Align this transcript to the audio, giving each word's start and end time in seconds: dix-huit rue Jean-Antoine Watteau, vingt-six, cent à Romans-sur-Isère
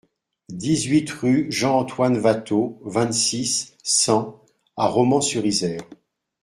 dix-huit 0.49 1.11
rue 1.11 1.45
Jean-Antoine 1.51 2.17
Watteau, 2.17 2.81
vingt-six, 2.83 3.77
cent 3.83 4.43
à 4.75 4.87
Romans-sur-Isère 4.87 5.83